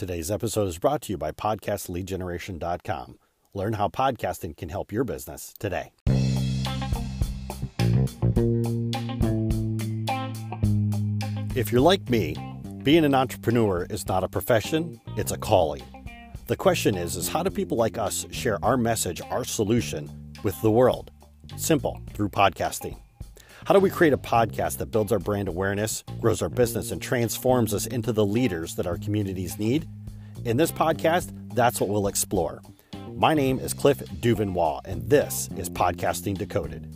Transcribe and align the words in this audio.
Today's 0.00 0.30
episode 0.30 0.66
is 0.66 0.78
brought 0.78 1.02
to 1.02 1.12
you 1.12 1.18
by 1.18 1.30
PodcastLeadGeneration.com. 1.30 3.18
Learn 3.52 3.74
how 3.74 3.88
podcasting 3.88 4.56
can 4.56 4.70
help 4.70 4.92
your 4.92 5.04
business 5.04 5.52
today. 5.58 5.92
If 11.54 11.70
you're 11.70 11.82
like 11.82 12.08
me, 12.08 12.34
being 12.82 13.04
an 13.04 13.14
entrepreneur 13.14 13.86
is 13.90 14.08
not 14.08 14.24
a 14.24 14.28
profession, 14.30 14.98
it's 15.18 15.32
a 15.32 15.36
calling. 15.36 15.82
The 16.46 16.56
question 16.56 16.96
is, 16.96 17.16
is 17.16 17.28
how 17.28 17.42
do 17.42 17.50
people 17.50 17.76
like 17.76 17.98
us 17.98 18.24
share 18.30 18.58
our 18.64 18.78
message, 18.78 19.20
our 19.28 19.44
solution 19.44 20.32
with 20.42 20.58
the 20.62 20.70
world? 20.70 21.10
Simple, 21.58 22.00
through 22.14 22.30
podcasting. 22.30 22.96
How 23.66 23.74
do 23.74 23.80
we 23.80 23.90
create 23.90 24.14
a 24.14 24.18
podcast 24.18 24.78
that 24.78 24.86
builds 24.86 25.12
our 25.12 25.18
brand 25.18 25.46
awareness, 25.46 26.02
grows 26.18 26.40
our 26.40 26.48
business, 26.48 26.90
and 26.90 27.00
transforms 27.00 27.74
us 27.74 27.86
into 27.86 28.10
the 28.10 28.24
leaders 28.24 28.76
that 28.76 28.86
our 28.86 28.96
communities 28.96 29.58
need? 29.58 29.86
In 30.46 30.56
this 30.56 30.72
podcast, 30.72 31.30
that's 31.54 31.78
what 31.78 31.90
we'll 31.90 32.06
explore. 32.06 32.62
My 33.14 33.34
name 33.34 33.58
is 33.58 33.74
Cliff 33.74 33.98
Duvernois, 33.98 34.80
and 34.86 35.08
this 35.10 35.50
is 35.58 35.68
Podcasting 35.68 36.38
Decoded. 36.38 36.86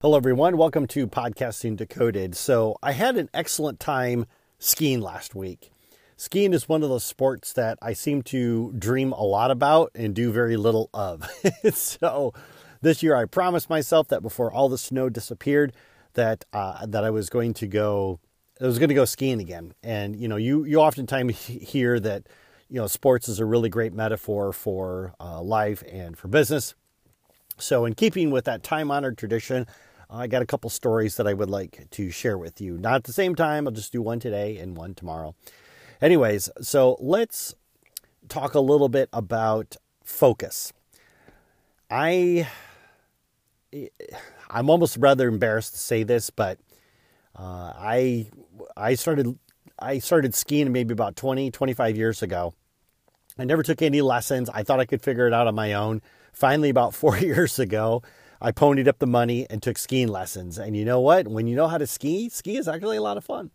Hello, 0.00 0.16
everyone. 0.16 0.56
Welcome 0.56 0.86
to 0.86 1.08
Podcasting 1.08 1.76
Decoded. 1.76 2.36
So, 2.36 2.76
I 2.84 2.92
had 2.92 3.16
an 3.16 3.28
excellent 3.34 3.80
time 3.80 4.26
skiing 4.60 5.00
last 5.00 5.34
week. 5.34 5.72
Skiing 6.16 6.52
is 6.52 6.68
one 6.68 6.84
of 6.84 6.88
those 6.88 7.04
sports 7.04 7.52
that 7.54 7.78
I 7.82 7.94
seem 7.94 8.22
to 8.22 8.72
dream 8.78 9.10
a 9.10 9.24
lot 9.24 9.50
about 9.50 9.90
and 9.96 10.14
do 10.14 10.30
very 10.30 10.56
little 10.56 10.88
of. 10.94 11.28
so, 11.72 12.32
this 12.80 13.02
year 13.02 13.14
I 13.14 13.24
promised 13.24 13.68
myself 13.68 14.08
that 14.08 14.22
before 14.22 14.52
all 14.52 14.68
the 14.68 14.78
snow 14.78 15.08
disappeared, 15.08 15.72
that 16.14 16.44
uh, 16.52 16.86
that 16.86 17.04
I 17.04 17.10
was 17.10 17.28
going 17.28 17.54
to 17.54 17.66
go 17.66 18.20
I 18.60 18.66
was 18.66 18.78
going 18.78 18.88
to 18.88 18.94
go 18.94 19.04
skiing 19.04 19.40
again. 19.40 19.74
And 19.82 20.16
you 20.16 20.28
know, 20.28 20.36
you 20.36 20.64
you 20.64 20.78
oftentimes 20.78 21.46
hear 21.46 22.00
that 22.00 22.28
you 22.68 22.76
know 22.76 22.86
sports 22.86 23.28
is 23.28 23.38
a 23.38 23.44
really 23.44 23.68
great 23.68 23.92
metaphor 23.92 24.52
for 24.52 25.14
uh, 25.20 25.40
life 25.42 25.82
and 25.90 26.16
for 26.16 26.28
business. 26.28 26.74
So, 27.56 27.84
in 27.84 27.94
keeping 27.94 28.30
with 28.30 28.44
that 28.44 28.62
time 28.62 28.90
honored 28.90 29.18
tradition, 29.18 29.66
I 30.10 30.26
got 30.26 30.42
a 30.42 30.46
couple 30.46 30.70
stories 30.70 31.16
that 31.16 31.26
I 31.26 31.34
would 31.34 31.50
like 31.50 31.88
to 31.90 32.10
share 32.10 32.38
with 32.38 32.60
you. 32.60 32.78
Not 32.78 32.94
at 32.94 33.04
the 33.04 33.12
same 33.12 33.34
time, 33.34 33.66
I'll 33.66 33.74
just 33.74 33.92
do 33.92 34.00
one 34.00 34.20
today 34.20 34.56
and 34.58 34.76
one 34.76 34.94
tomorrow. 34.94 35.34
Anyways, 36.00 36.50
so 36.60 36.96
let's 37.00 37.54
talk 38.28 38.54
a 38.54 38.60
little 38.60 38.88
bit 38.88 39.08
about 39.12 39.76
focus. 40.04 40.72
I 41.90 42.48
I'm 44.50 44.70
almost 44.70 44.96
rather 44.96 45.28
embarrassed 45.28 45.72
to 45.74 45.78
say 45.78 46.02
this, 46.02 46.30
but 46.30 46.58
uh, 47.38 47.72
I 47.76 48.28
I 48.76 48.94
started 48.94 49.38
I 49.78 49.98
started 49.98 50.34
skiing 50.34 50.72
maybe 50.72 50.92
about 50.92 51.16
20, 51.16 51.50
25 51.50 51.96
years 51.96 52.22
ago. 52.22 52.54
I 53.38 53.44
never 53.44 53.62
took 53.62 53.80
any 53.82 54.00
lessons. 54.00 54.50
I 54.50 54.64
thought 54.64 54.80
I 54.80 54.84
could 54.84 55.02
figure 55.02 55.26
it 55.28 55.32
out 55.32 55.46
on 55.46 55.54
my 55.54 55.72
own. 55.72 56.02
Finally, 56.32 56.70
about 56.70 56.94
four 56.94 57.18
years 57.18 57.58
ago, 57.58 58.02
I 58.40 58.52
ponied 58.52 58.88
up 58.88 58.98
the 58.98 59.06
money 59.06 59.46
and 59.48 59.62
took 59.62 59.78
skiing 59.78 60.08
lessons. 60.08 60.58
And 60.58 60.76
you 60.76 60.84
know 60.84 61.00
what? 61.00 61.28
When 61.28 61.46
you 61.46 61.54
know 61.54 61.68
how 61.68 61.78
to 61.78 61.86
ski, 61.86 62.28
ski 62.28 62.56
is 62.56 62.68
actually 62.68 62.96
a 62.96 63.02
lot 63.02 63.16
of 63.16 63.24
fun. 63.24 63.50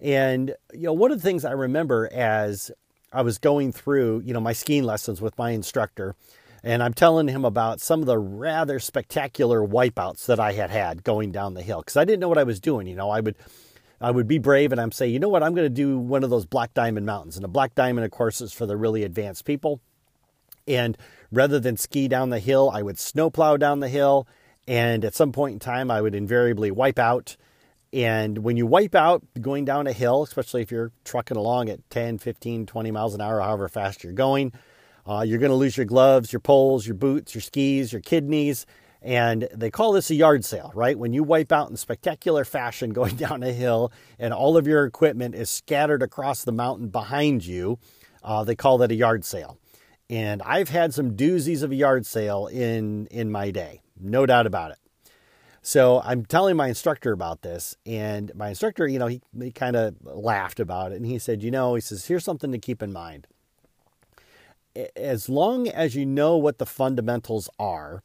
And 0.00 0.54
you 0.72 0.84
know, 0.84 0.92
one 0.92 1.10
of 1.10 1.18
the 1.18 1.26
things 1.26 1.44
I 1.44 1.52
remember 1.52 2.10
as 2.12 2.70
I 3.12 3.22
was 3.22 3.38
going 3.38 3.72
through, 3.72 4.22
you 4.24 4.34
know, 4.34 4.40
my 4.40 4.52
skiing 4.52 4.84
lessons 4.84 5.20
with 5.20 5.36
my 5.38 5.50
instructor, 5.50 6.14
and 6.62 6.82
I'm 6.82 6.94
telling 6.94 7.28
him 7.28 7.44
about 7.44 7.80
some 7.80 8.00
of 8.00 8.06
the 8.06 8.18
rather 8.18 8.78
spectacular 8.78 9.60
wipeouts 9.60 10.26
that 10.26 10.40
I 10.40 10.52
had 10.52 10.70
had 10.70 11.04
going 11.04 11.32
down 11.32 11.54
the 11.54 11.62
hill 11.62 11.80
because 11.80 11.96
I 11.96 12.04
didn't 12.04 12.20
know 12.20 12.28
what 12.28 12.38
I 12.38 12.44
was 12.44 12.60
doing. 12.60 12.86
You 12.86 12.96
know, 12.96 13.10
I 13.10 13.20
would 13.20 13.36
I 14.00 14.10
would 14.10 14.28
be 14.28 14.38
brave 14.38 14.72
and 14.72 14.80
I'm 14.80 14.92
saying, 14.92 15.12
you 15.12 15.18
know 15.18 15.28
what, 15.28 15.42
I'm 15.42 15.54
going 15.54 15.66
to 15.66 15.74
do 15.74 15.98
one 15.98 16.22
of 16.22 16.30
those 16.30 16.46
black 16.46 16.72
diamond 16.74 17.06
mountains. 17.06 17.36
And 17.36 17.44
a 17.44 17.48
black 17.48 17.74
diamond, 17.74 18.04
of 18.04 18.10
course, 18.10 18.40
is 18.40 18.52
for 18.52 18.66
the 18.66 18.76
really 18.76 19.02
advanced 19.02 19.44
people. 19.44 19.80
And 20.68 20.96
rather 21.32 21.58
than 21.58 21.76
ski 21.76 22.06
down 22.08 22.30
the 22.30 22.38
hill, 22.38 22.70
I 22.72 22.82
would 22.82 22.98
snowplow 22.98 23.56
down 23.56 23.80
the 23.80 23.88
hill. 23.88 24.28
And 24.66 25.04
at 25.04 25.14
some 25.14 25.32
point 25.32 25.54
in 25.54 25.58
time, 25.58 25.90
I 25.90 26.00
would 26.00 26.14
invariably 26.14 26.70
wipe 26.70 26.98
out. 26.98 27.36
And 27.92 28.38
when 28.38 28.56
you 28.56 28.66
wipe 28.66 28.94
out 28.94 29.24
going 29.40 29.64
down 29.64 29.86
a 29.86 29.92
hill, 29.92 30.22
especially 30.22 30.60
if 30.62 30.70
you're 30.70 30.92
trucking 31.04 31.38
along 31.38 31.70
at 31.70 31.88
10, 31.90 32.18
15, 32.18 32.66
20 32.66 32.90
miles 32.90 33.14
an 33.14 33.20
hour, 33.20 33.40
however 33.40 33.68
fast 33.68 34.04
you're 34.04 34.12
going, 34.12 34.52
uh, 35.08 35.22
you're 35.22 35.38
going 35.38 35.50
to 35.50 35.56
lose 35.56 35.76
your 35.76 35.86
gloves, 35.86 36.32
your 36.32 36.40
poles, 36.40 36.86
your 36.86 36.94
boots, 36.94 37.34
your 37.34 37.40
skis, 37.40 37.92
your 37.92 38.02
kidneys. 38.02 38.66
And 39.00 39.48
they 39.54 39.70
call 39.70 39.92
this 39.92 40.10
a 40.10 40.14
yard 40.14 40.44
sale, 40.44 40.70
right? 40.74 40.98
When 40.98 41.12
you 41.12 41.22
wipe 41.22 41.50
out 41.50 41.70
in 41.70 41.76
spectacular 41.76 42.44
fashion 42.44 42.90
going 42.92 43.16
down 43.16 43.42
a 43.42 43.52
hill 43.52 43.90
and 44.18 44.34
all 44.34 44.56
of 44.56 44.66
your 44.66 44.84
equipment 44.84 45.34
is 45.34 45.48
scattered 45.48 46.02
across 46.02 46.44
the 46.44 46.52
mountain 46.52 46.88
behind 46.88 47.46
you, 47.46 47.78
uh, 48.22 48.44
they 48.44 48.54
call 48.54 48.78
that 48.78 48.90
a 48.90 48.94
yard 48.94 49.24
sale. 49.24 49.58
And 50.10 50.42
I've 50.42 50.68
had 50.68 50.92
some 50.92 51.12
doozies 51.12 51.62
of 51.62 51.70
a 51.70 51.74
yard 51.74 52.04
sale 52.04 52.46
in, 52.46 53.06
in 53.06 53.30
my 53.30 53.50
day, 53.50 53.80
no 53.98 54.26
doubt 54.26 54.46
about 54.46 54.72
it. 54.72 54.78
So 55.62 56.00
I'm 56.02 56.24
telling 56.24 56.56
my 56.56 56.68
instructor 56.68 57.12
about 57.12 57.42
this, 57.42 57.76
and 57.84 58.32
my 58.34 58.50
instructor, 58.50 58.86
you 58.88 58.98
know, 58.98 59.06
he, 59.06 59.20
he 59.38 59.50
kind 59.50 59.76
of 59.76 59.96
laughed 60.02 60.60
about 60.60 60.92
it. 60.92 60.96
And 60.96 61.04
he 61.04 61.18
said, 61.18 61.42
You 61.42 61.50
know, 61.50 61.74
he 61.74 61.82
says, 61.82 62.06
here's 62.06 62.24
something 62.24 62.52
to 62.52 62.58
keep 62.58 62.82
in 62.82 62.90
mind 62.90 63.26
as 64.96 65.28
long 65.28 65.68
as 65.68 65.94
you 65.94 66.06
know 66.06 66.36
what 66.36 66.58
the 66.58 66.66
fundamentals 66.66 67.48
are 67.58 68.02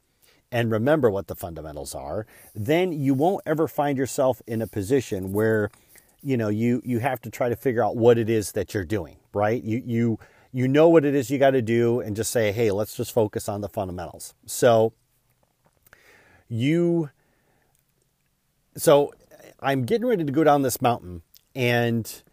and 0.52 0.72
remember 0.72 1.10
what 1.10 1.28
the 1.28 1.36
fundamentals 1.36 1.96
are, 1.96 2.28
then 2.54 2.92
you 2.92 3.14
won't 3.14 3.42
ever 3.46 3.68
find 3.68 3.98
yourself 3.98 4.42
in 4.46 4.62
a 4.62 4.68
position 4.68 5.34
where 5.34 5.72
you 6.22 6.38
know 6.38 6.48
you 6.48 6.82
you 6.86 7.00
have 7.00 7.20
to 7.22 7.30
try 7.30 7.50
to 7.50 7.56
figure 7.56 7.84
out 7.84 7.98
what 7.98 8.18
it 8.18 8.30
is 8.30 8.54
that 8.54 8.74
you're 8.74 8.86
doing, 8.86 9.18
right? 9.34 9.64
You 9.64 9.82
you 9.86 10.20
you 10.52 10.68
know 10.68 10.88
what 10.88 11.04
it 11.06 11.16
is 11.16 11.30
you 11.30 11.40
got 11.40 11.52
to 11.52 11.62
do 11.62 12.00
and 12.00 12.16
just 12.16 12.32
say, 12.32 12.52
"Hey, 12.52 12.72
let's 12.72 12.96
just 12.96 13.12
focus 13.12 13.50
on 13.50 13.62
the 13.62 13.70
fundamentals." 13.70 14.34
So 14.46 14.94
you 16.48 17.10
so 18.78 19.12
I'm 19.60 19.86
getting 19.86 20.08
ready 20.08 20.24
to 20.24 20.32
go 20.32 20.44
down 20.44 20.62
this 20.62 20.82
mountain 20.82 21.24
and 21.56 22.24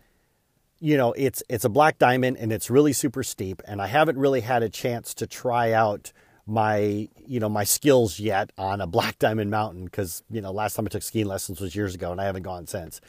you 0.80 0.96
know, 0.96 1.12
it's 1.12 1.42
it's 1.48 1.64
a 1.64 1.68
black 1.68 1.98
diamond 1.98 2.38
and 2.38 2.52
it's 2.52 2.70
really 2.70 2.92
super 2.92 3.22
steep 3.22 3.62
and 3.66 3.80
I 3.80 3.86
haven't 3.86 4.18
really 4.18 4.40
had 4.40 4.62
a 4.62 4.68
chance 4.68 5.14
to 5.14 5.26
try 5.26 5.72
out 5.72 6.12
my, 6.46 7.08
you 7.26 7.38
know, 7.38 7.50
my 7.50 7.64
skills 7.64 8.18
yet 8.18 8.50
on 8.56 8.80
a 8.80 8.86
black 8.86 9.18
diamond 9.20 9.50
mountain 9.50 9.88
cuz, 9.88 10.22
you 10.30 10.40
know, 10.40 10.50
last 10.50 10.74
time 10.74 10.86
I 10.86 10.88
took 10.88 11.02
skiing 11.02 11.26
lessons 11.26 11.60
was 11.60 11.76
years 11.76 11.94
ago 11.94 12.10
and 12.10 12.20
I 12.20 12.24
haven't 12.24 12.42
gone 12.42 12.66
since. 12.66 13.00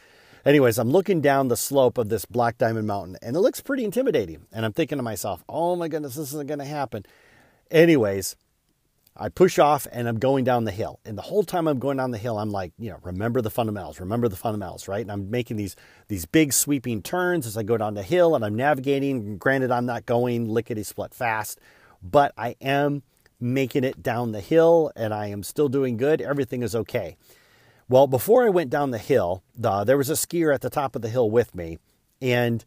Anyways, 0.44 0.78
I'm 0.80 0.90
looking 0.90 1.22
down 1.22 1.48
the 1.48 1.58
slope 1.58 1.98
of 1.98 2.10
this 2.10 2.26
black 2.26 2.58
diamond 2.58 2.88
mountain 2.88 3.18
and 3.22 3.36
it 3.36 3.40
looks 3.40 3.62
pretty 3.62 3.86
intimidating 3.86 4.48
and 4.52 4.66
I'm 4.66 4.74
thinking 4.74 4.98
to 4.98 5.04
myself, 5.04 5.44
"Oh 5.48 5.76
my 5.78 5.88
goodness, 5.88 6.16
this 6.16 6.34
isn't 6.34 6.48
going 6.48 6.60
to 6.60 6.66
happen." 6.66 7.06
Anyways, 7.70 8.36
I 9.16 9.30
push 9.30 9.60
off 9.60 9.88
and 9.92 10.08
I'm 10.08 10.20
going 10.20 10.46
down 10.46 10.64
the 10.64 10.72
hill. 10.72 11.00
And 11.04 11.18
the 11.18 11.22
whole 11.22 11.44
time 11.44 11.68
I'm 11.68 11.80
going 11.80 11.98
down 11.98 12.12
the 12.12 12.18
hill, 12.18 12.40
I'm 12.40 12.50
like, 12.50 12.72
you 12.80 12.90
know, 12.90 12.98
remember 13.04 13.42
the 13.42 13.50
fundamentals, 13.50 14.00
remember 14.00 14.30
the 14.30 14.38
fundamentals, 14.38 14.88
right? 14.88 15.02
And 15.02 15.12
I'm 15.12 15.30
making 15.30 15.58
these 15.58 15.76
these 16.08 16.26
big 16.26 16.54
sweeping 16.54 17.02
turns 17.02 17.46
as 17.46 17.58
I 17.58 17.64
go 17.64 17.78
down 17.78 17.94
the 17.94 18.04
hill 18.04 18.36
and 18.36 18.46
I'm 18.46 18.56
navigating. 18.56 19.38
Granted, 19.38 19.72
I'm 19.72 19.86
not 19.86 20.06
going 20.06 20.48
lickety 20.48 20.84
split 20.84 21.14
fast, 21.14 21.60
but 22.02 22.34
I 22.38 22.56
am 22.62 23.04
making 23.40 23.84
it 23.84 24.02
down 24.02 24.32
the 24.32 24.40
hill 24.40 24.92
and 24.96 25.14
I 25.14 25.28
am 25.28 25.44
still 25.44 25.68
doing 25.68 25.98
good. 25.98 26.22
Everything 26.22 26.64
is 26.64 26.76
okay. 26.76 27.18
Well, 27.90 28.08
before 28.08 28.46
I 28.46 28.50
went 28.50 28.70
down 28.70 28.92
the 28.92 28.98
hill, 28.98 29.44
the, 29.54 29.84
there 29.84 29.98
was 29.98 30.10
a 30.10 30.14
skier 30.14 30.54
at 30.54 30.62
the 30.62 30.70
top 30.70 30.96
of 30.96 31.02
the 31.02 31.10
hill 31.10 31.30
with 31.30 31.54
me, 31.54 31.78
and 32.22 32.64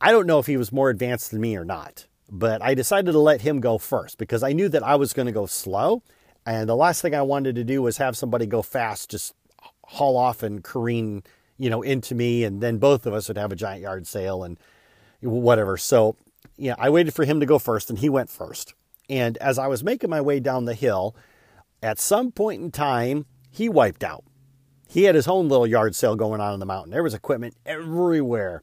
I 0.00 0.10
don't 0.12 0.26
know 0.26 0.38
if 0.38 0.46
he 0.46 0.56
was 0.56 0.72
more 0.72 0.88
advanced 0.88 1.30
than 1.30 1.42
me 1.42 1.54
or 1.56 1.64
not 1.64 2.06
but 2.30 2.62
I 2.62 2.74
decided 2.74 3.12
to 3.12 3.18
let 3.18 3.42
him 3.42 3.60
go 3.60 3.78
first 3.78 4.18
because 4.18 4.42
I 4.42 4.52
knew 4.52 4.68
that 4.68 4.82
I 4.82 4.96
was 4.96 5.12
going 5.12 5.26
to 5.26 5.32
go 5.32 5.46
slow. 5.46 6.02
And 6.46 6.68
the 6.68 6.76
last 6.76 7.02
thing 7.02 7.14
I 7.14 7.22
wanted 7.22 7.54
to 7.56 7.64
do 7.64 7.82
was 7.82 7.98
have 7.98 8.16
somebody 8.16 8.46
go 8.46 8.62
fast, 8.62 9.10
just 9.10 9.34
haul 9.84 10.16
off 10.16 10.42
and 10.42 10.62
careen, 10.64 11.22
you 11.58 11.70
know, 11.70 11.82
into 11.82 12.14
me. 12.14 12.44
And 12.44 12.60
then 12.60 12.78
both 12.78 13.06
of 13.06 13.14
us 13.14 13.28
would 13.28 13.36
have 13.36 13.52
a 13.52 13.56
giant 13.56 13.82
yard 13.82 14.06
sale 14.06 14.42
and 14.42 14.58
whatever. 15.20 15.76
So, 15.76 16.16
yeah, 16.56 16.74
I 16.78 16.90
waited 16.90 17.14
for 17.14 17.24
him 17.24 17.40
to 17.40 17.46
go 17.46 17.58
first 17.58 17.90
and 17.90 17.98
he 17.98 18.08
went 18.08 18.30
first. 18.30 18.74
And 19.08 19.36
as 19.38 19.58
I 19.58 19.66
was 19.66 19.84
making 19.84 20.10
my 20.10 20.20
way 20.20 20.40
down 20.40 20.64
the 20.64 20.74
hill, 20.74 21.14
at 21.82 21.98
some 21.98 22.32
point 22.32 22.62
in 22.62 22.70
time, 22.70 23.26
he 23.50 23.68
wiped 23.68 24.02
out. 24.02 24.24
He 24.88 25.04
had 25.04 25.14
his 25.14 25.28
own 25.28 25.48
little 25.48 25.66
yard 25.66 25.94
sale 25.94 26.16
going 26.16 26.40
on 26.40 26.54
in 26.54 26.60
the 26.60 26.66
mountain. 26.66 26.92
There 26.92 27.02
was 27.02 27.14
equipment 27.14 27.56
everywhere. 27.64 28.62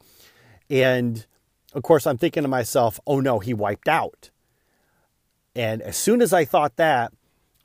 And 0.70 1.26
of 1.74 1.84
course, 1.84 2.08
I'm 2.08 2.18
thinking 2.18 2.44
to 2.44 2.50
myself, 2.50 3.00
oh 3.06 3.20
no, 3.20 3.40
he 3.40 3.54
wiped 3.54 3.88
out. 3.88 4.30
And 5.56 5.82
as 5.82 5.98
soon 5.98 6.22
as 6.22 6.34
I 6.34 6.46
thought 6.46 6.78
that, 6.78 7.12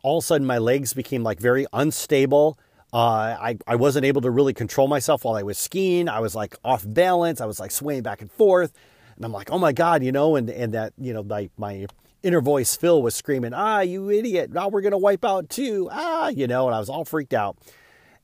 all 0.02 0.18
of 0.18 0.24
a 0.24 0.26
sudden 0.26 0.46
my 0.46 0.58
legs 0.58 0.92
became 0.94 1.22
like 1.22 1.40
very 1.40 1.66
unstable. 1.72 2.58
Uh, 2.92 3.36
I, 3.40 3.58
I 3.66 3.76
wasn't 3.76 4.04
able 4.04 4.20
to 4.22 4.30
really 4.30 4.54
control 4.54 4.88
myself 4.88 5.24
while 5.24 5.34
I 5.34 5.42
was 5.42 5.58
skiing. 5.58 6.08
I 6.08 6.20
was 6.20 6.34
like 6.34 6.56
off 6.64 6.84
balance. 6.86 7.40
I 7.40 7.46
was 7.46 7.58
like 7.58 7.70
swaying 7.70 8.02
back 8.02 8.20
and 8.20 8.30
forth. 8.30 8.72
And 9.16 9.24
I'm 9.24 9.32
like, 9.32 9.50
oh 9.50 9.58
my 9.58 9.72
God, 9.72 10.02
you 10.02 10.12
know, 10.12 10.36
and, 10.36 10.48
and 10.50 10.74
that, 10.74 10.92
you 10.98 11.12
know, 11.12 11.22
my, 11.22 11.48
my 11.56 11.86
inner 12.22 12.40
voice, 12.40 12.76
Phil, 12.76 13.02
was 13.02 13.14
screaming, 13.14 13.52
ah, 13.54 13.80
you 13.80 14.10
idiot. 14.10 14.52
Now 14.52 14.68
we're 14.68 14.80
going 14.80 14.92
to 14.92 14.98
wipe 14.98 15.24
out 15.24 15.48
too. 15.48 15.88
Ah, 15.90 16.28
you 16.28 16.46
know, 16.46 16.66
and 16.66 16.74
I 16.74 16.78
was 16.78 16.88
all 16.88 17.04
freaked 17.04 17.34
out. 17.34 17.58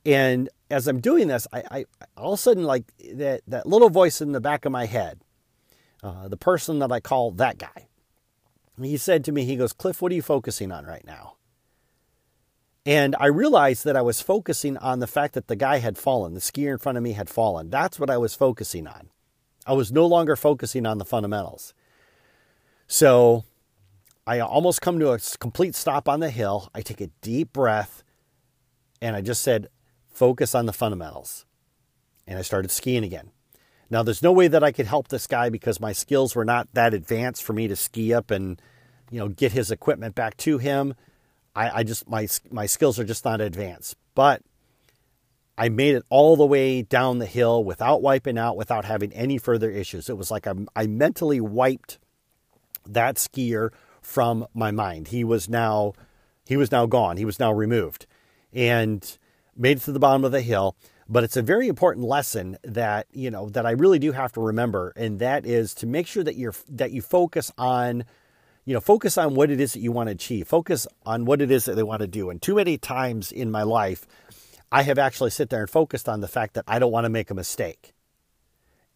And 0.04 0.48
as 0.70 0.86
I'm 0.86 1.00
doing 1.00 1.28
this, 1.28 1.46
I, 1.52 1.62
I 1.70 1.84
all 2.16 2.32
of 2.32 2.38
a 2.38 2.42
sudden 2.42 2.64
like 2.64 2.84
that 3.14 3.42
that 3.48 3.66
little 3.66 3.90
voice 3.90 4.20
in 4.20 4.32
the 4.32 4.40
back 4.40 4.64
of 4.64 4.72
my 4.72 4.86
head, 4.86 5.20
uh, 6.02 6.28
the 6.28 6.36
person 6.36 6.78
that 6.78 6.92
I 6.92 7.00
call 7.00 7.30
that 7.32 7.58
guy, 7.58 7.88
he 8.80 8.96
said 8.96 9.24
to 9.24 9.32
me, 9.32 9.44
he 9.44 9.56
goes, 9.56 9.72
Cliff, 9.72 10.00
what 10.00 10.12
are 10.12 10.14
you 10.14 10.22
focusing 10.22 10.72
on 10.72 10.86
right 10.86 11.04
now? 11.04 11.34
And 12.86 13.14
I 13.20 13.26
realized 13.26 13.84
that 13.84 13.96
I 13.96 14.02
was 14.02 14.22
focusing 14.22 14.78
on 14.78 15.00
the 15.00 15.06
fact 15.06 15.34
that 15.34 15.48
the 15.48 15.56
guy 15.56 15.78
had 15.78 15.98
fallen, 15.98 16.34
the 16.34 16.40
skier 16.40 16.72
in 16.72 16.78
front 16.78 16.96
of 16.96 17.04
me 17.04 17.12
had 17.12 17.28
fallen. 17.28 17.68
That's 17.68 18.00
what 18.00 18.08
I 18.08 18.16
was 18.16 18.34
focusing 18.34 18.86
on. 18.86 19.10
I 19.66 19.74
was 19.74 19.92
no 19.92 20.06
longer 20.06 20.34
focusing 20.34 20.86
on 20.86 20.98
the 20.98 21.04
fundamentals. 21.04 21.74
So 22.86 23.44
I 24.26 24.40
almost 24.40 24.80
come 24.80 24.98
to 24.98 25.10
a 25.10 25.18
complete 25.38 25.74
stop 25.74 26.08
on 26.08 26.20
the 26.20 26.30
hill. 26.30 26.70
I 26.74 26.80
take 26.80 27.00
a 27.00 27.08
deep 27.20 27.52
breath 27.52 28.02
and 29.02 29.14
I 29.14 29.20
just 29.20 29.42
said, 29.42 29.68
focus 30.08 30.54
on 30.54 30.66
the 30.66 30.72
fundamentals. 30.72 31.44
And 32.26 32.38
I 32.38 32.42
started 32.42 32.70
skiing 32.70 33.04
again. 33.04 33.30
Now, 33.90 34.04
there's 34.04 34.22
no 34.22 34.32
way 34.32 34.46
that 34.48 34.62
I 34.62 34.70
could 34.70 34.86
help 34.86 35.08
this 35.08 35.26
guy 35.26 35.48
because 35.48 35.80
my 35.80 35.92
skills 35.92 36.36
were 36.36 36.44
not 36.44 36.68
that 36.74 36.94
advanced 36.94 37.42
for 37.42 37.52
me 37.52 37.66
to 37.68 37.76
ski 37.76 38.14
up 38.14 38.30
and, 38.30 38.62
you 39.10 39.18
know, 39.18 39.28
get 39.28 39.52
his 39.52 39.70
equipment 39.72 40.14
back 40.14 40.36
to 40.38 40.58
him. 40.58 40.94
I, 41.56 41.80
I 41.80 41.82
just 41.82 42.08
my 42.08 42.28
my 42.50 42.66
skills 42.66 42.98
are 42.98 43.04
just 43.04 43.24
not 43.24 43.40
advanced. 43.40 43.96
But 44.14 44.42
I 45.58 45.68
made 45.68 45.96
it 45.96 46.04
all 46.08 46.36
the 46.36 46.46
way 46.46 46.82
down 46.82 47.18
the 47.18 47.26
hill 47.26 47.64
without 47.64 48.00
wiping 48.00 48.38
out, 48.38 48.56
without 48.56 48.84
having 48.84 49.12
any 49.12 49.38
further 49.38 49.70
issues. 49.70 50.08
It 50.08 50.16
was 50.16 50.30
like 50.30 50.46
I, 50.46 50.54
I 50.76 50.86
mentally 50.86 51.40
wiped 51.40 51.98
that 52.86 53.16
skier 53.16 53.70
from 54.00 54.46
my 54.54 54.70
mind. 54.70 55.08
He 55.08 55.24
was 55.24 55.48
now 55.48 55.92
he 56.46 56.56
was 56.56 56.72
now 56.72 56.86
gone. 56.86 57.16
He 57.16 57.24
was 57.24 57.38
now 57.38 57.52
removed, 57.52 58.06
and 58.52 59.18
made 59.56 59.78
it 59.78 59.80
to 59.82 59.92
the 59.92 59.98
bottom 59.98 60.24
of 60.24 60.32
the 60.32 60.40
hill. 60.40 60.76
But 61.10 61.24
it's 61.24 61.36
a 61.36 61.42
very 61.42 61.66
important 61.66 62.06
lesson 62.06 62.56
that 62.62 63.08
you 63.12 63.30
know 63.30 63.48
that 63.50 63.66
I 63.66 63.72
really 63.72 63.98
do 63.98 64.12
have 64.12 64.32
to 64.32 64.40
remember, 64.40 64.92
and 64.94 65.18
that 65.18 65.44
is 65.44 65.74
to 65.74 65.86
make 65.86 66.06
sure 66.06 66.22
that 66.22 66.36
you're 66.36 66.54
that 66.68 66.92
you 66.92 67.02
focus 67.02 67.52
on 67.58 68.04
you 68.64 68.74
know, 68.74 68.80
focus 68.80 69.18
on 69.18 69.34
what 69.34 69.50
it 69.50 69.58
is 69.58 69.72
that 69.72 69.80
you 69.80 69.90
want 69.90 70.08
to 70.08 70.12
achieve. 70.12 70.46
Focus 70.46 70.86
on 71.04 71.24
what 71.24 71.40
it 71.40 71.50
is 71.50 71.64
that 71.64 71.74
they 71.74 71.82
want 71.82 72.00
to 72.02 72.06
do. 72.06 72.30
And 72.30 72.40
too 72.40 72.54
many 72.54 72.78
times 72.78 73.32
in 73.32 73.50
my 73.50 73.64
life, 73.64 74.06
I 74.70 74.82
have 74.82 74.98
actually 74.98 75.30
sit 75.30 75.50
there 75.50 75.60
and 75.60 75.68
focused 75.68 76.08
on 76.08 76.20
the 76.20 76.28
fact 76.28 76.54
that 76.54 76.64
I 76.68 76.78
don't 76.78 76.92
want 76.92 77.04
to 77.04 77.10
make 77.10 77.30
a 77.30 77.34
mistake. 77.34 77.94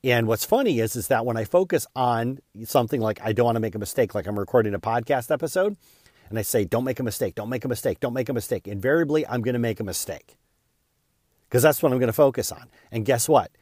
And 0.05 0.29
what's 0.29 0.45
funny 0.45 0.81
is, 0.81 0.95
is 0.95 1.09
that 1.09 1.25
when 1.25 1.37
I 1.37 1.45
focus 1.45 1.87
on 1.97 2.39
something 2.65 3.01
like 3.01 3.21
I 3.23 3.33
don't 3.33 3.47
want 3.47 3.57
to 3.57 3.61
make 3.61 3.75
a 3.75 3.79
mistake, 3.79 4.15
like 4.15 4.27
I'm 4.27 4.39
recording 4.39 4.75
a 4.75 4.79
podcast 4.79 5.31
episode, 5.33 5.77
and 6.29 6.39
I 6.39 6.43
say, 6.43 6.65
don't 6.65 6.85
make 6.85 7.01
a 7.01 7.03
mistake, 7.03 7.35
don't 7.35 7.49
make 7.49 7.65
a 7.65 7.69
mistake, 7.69 8.01
don't 8.01 8.13
make 8.13 8.29
a 8.29 8.35
mistake, 8.35 8.69
invariably 8.69 9.27
I'm 9.27 9.41
going 9.41 9.55
to 9.55 9.59
make 9.59 9.81
a 9.81 9.85
mistake. 9.85 10.37
Because 11.55 11.63
that's 11.63 11.85
what 11.85 11.93
I'm 11.93 12.01
going 12.01 12.09
to 12.09 12.13
focus 12.13 12.51
on. 12.51 12.65
And 12.91 13.05
guess 13.05 13.29
what? 13.29 13.53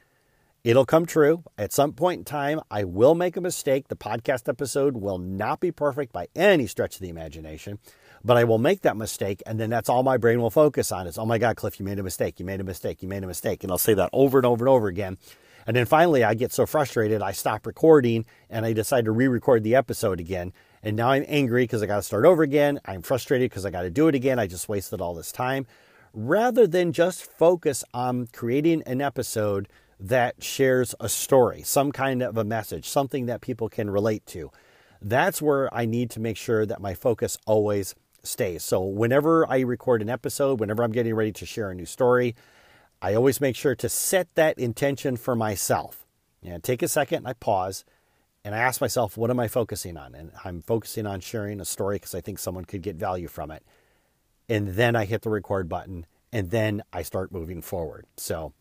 It'll 0.65 0.87
come 0.87 1.05
true. 1.05 1.45
At 1.59 1.75
some 1.75 1.93
point 1.93 2.21
in 2.21 2.25
time, 2.25 2.59
I 2.71 2.85
will 2.85 3.15
make 3.15 3.37
a 3.37 3.41
mistake. 3.43 3.89
The 3.89 3.97
podcast 3.97 4.49
episode 4.49 4.97
will 4.97 5.19
not 5.19 5.61
be 5.61 5.71
perfect 5.73 6.11
by 6.11 6.29
any 6.35 6.67
stretch 6.67 6.95
of 6.95 7.03
the 7.03 7.11
imagination, 7.11 7.79
but 8.25 8.39
I 8.39 8.45
will 8.45 8.57
make 8.57 8.81
that 8.81 8.97
mistake. 8.97 9.43
And 9.45 9.61
then 9.61 9.69
that's 9.69 9.91
all 9.91 10.03
my 10.03 10.17
brain 10.17 10.41
will 10.41 10.49
focus 10.49 10.91
on 10.91 11.07
is, 11.07 11.19
oh 11.19 11.27
my 11.27 11.37
God, 11.37 11.57
Cliff, 11.57 11.79
you 11.79 11.85
made 11.85 11.99
a 11.99 12.03
mistake. 12.03 12.41
You 12.41 12.47
made 12.47 12.63
a 12.63 12.65
mistake. 12.65 13.03
You 13.03 13.09
made 13.09 13.25
a 13.25 13.27
mistake. 13.27 13.63
And 13.63 13.71
I'll 13.71 13.77
say 13.77 13.93
that 13.93 14.09
over 14.15 14.39
and 14.39 14.47
over 14.47 14.65
and 14.65 14.71
over 14.71 14.89
again. 14.89 15.19
And 15.67 15.77
then 15.77 15.85
finally, 15.85 16.25
I 16.25 16.33
get 16.33 16.51
so 16.51 16.65
frustrated, 16.65 17.21
I 17.21 17.33
stop 17.33 17.67
recording 17.67 18.25
and 18.49 18.65
I 18.65 18.73
decide 18.73 19.05
to 19.05 19.13
re 19.13 19.29
record 19.29 19.65
the 19.65 19.75
episode 19.75 20.19
again. 20.19 20.55
And 20.83 20.97
now 20.97 21.11
I'm 21.11 21.27
angry 21.29 21.65
because 21.65 21.83
I 21.83 21.87
got 21.87 21.97
to 21.97 22.03
start 22.03 22.25
over 22.25 22.43
again. 22.43 22.81
I'm 22.87 23.03
frustrated 23.03 23.51
because 23.51 23.67
I 23.67 23.71
got 23.71 23.83
to 23.83 23.91
do 23.91 24.09
it 24.09 24.15
again. 24.15 24.39
I 24.39 24.47
just 24.47 24.67
wasted 24.67 25.03
all 25.03 25.13
this 25.15 25.31
time. 25.31 25.67
Rather 26.15 26.67
than 26.67 26.93
just 26.93 27.25
focus 27.25 27.85
on 27.95 28.29
creating 28.33 28.83
an 28.87 29.01
episode 29.01 29.69
that 29.99 30.43
shares 30.43 30.95
a 30.99 31.09
story, 31.09 31.63
some 31.63 31.93
kind 31.93 32.23
of 32.23 32.37
a 32.37 32.45
message, 32.45 32.89
something 32.89 33.27
that 33.27 33.41
people 33.41 33.69
can 33.69 33.89
relate 33.89 34.27
to. 34.27 34.51
That's 35.01 35.41
where 35.41 35.73
I 35.75 35.87
need 35.87 36.11
to 36.11 36.21
make 36.21 36.37
sure 36.37 36.67
that 36.67 36.81
my 36.81 36.95
focus 36.95 37.39
always 37.47 37.95
stays. 38.23 38.63
So, 38.63 38.83
whenever 38.83 39.49
I 39.49 39.61
record 39.61 40.03
an 40.03 40.09
episode, 40.09 40.61
whenever 40.61 40.83
I'm 40.83 40.93
getting 40.93 41.15
ready 41.15 41.33
to 41.33 41.47
share 41.47 41.71
a 41.71 41.75
new 41.75 41.87
story, 41.87 42.35
I 43.01 43.15
always 43.15 43.41
make 43.41 43.57
sure 43.57 43.75
to 43.77 43.89
set 43.89 44.33
that 44.35 44.59
intention 44.59 45.17
for 45.17 45.35
myself. 45.35 46.05
And 46.43 46.63
take 46.63 46.83
a 46.83 46.89
second, 46.89 47.27
I 47.27 47.35
pause, 47.35 47.85
and 48.45 48.55
I 48.55 48.59
ask 48.59 48.81
myself, 48.81 49.17
what 49.17 49.31
am 49.31 49.39
I 49.39 49.47
focusing 49.47 49.97
on? 49.97 50.15
And 50.15 50.33
I'm 50.45 50.63
focusing 50.63 51.07
on 51.07 51.21
sharing 51.21 51.61
a 51.61 51.65
story 51.65 51.97
because 51.97 52.15
I 52.15 52.21
think 52.21 52.39
someone 52.39 52.65
could 52.65 52.83
get 52.83 52.97
value 52.97 53.29
from 53.29 53.53
it. 53.53 53.65
And 54.49 54.69
then 54.69 54.97
I 54.97 55.05
hit 55.05 55.23
the 55.23 55.31
record 55.31 55.69
button, 55.69 56.07
and 56.33 56.51
then 56.51 56.83
I 56.93 57.03
start 57.03 57.33
moving 57.33 57.63
forward. 57.63 58.07
So, 58.17 58.53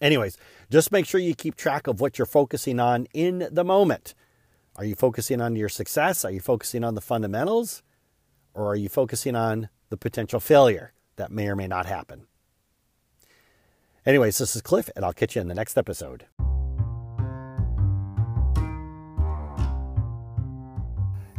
Anyways, 0.00 0.38
just 0.70 0.92
make 0.92 1.06
sure 1.06 1.20
you 1.20 1.34
keep 1.34 1.56
track 1.56 1.86
of 1.86 2.00
what 2.00 2.18
you're 2.18 2.26
focusing 2.26 2.80
on 2.80 3.06
in 3.12 3.48
the 3.50 3.64
moment. 3.64 4.14
Are 4.76 4.84
you 4.84 4.94
focusing 4.94 5.40
on 5.40 5.56
your 5.56 5.68
success? 5.68 6.24
Are 6.24 6.30
you 6.30 6.40
focusing 6.40 6.84
on 6.84 6.94
the 6.94 7.02
fundamentals? 7.02 7.82
Or 8.54 8.68
are 8.68 8.76
you 8.76 8.88
focusing 8.88 9.36
on 9.36 9.68
the 9.90 9.96
potential 9.96 10.40
failure 10.40 10.92
that 11.16 11.30
may 11.30 11.48
or 11.48 11.56
may 11.56 11.66
not 11.66 11.86
happen? 11.86 12.26
Anyways, 14.06 14.38
this 14.38 14.56
is 14.56 14.62
Cliff, 14.62 14.88
and 14.96 15.04
I'll 15.04 15.12
catch 15.12 15.36
you 15.36 15.42
in 15.42 15.48
the 15.48 15.54
next 15.54 15.76
episode. 15.76 16.24